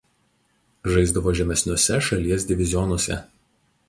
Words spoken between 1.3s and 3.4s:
žemesniuose šalies divizionuose.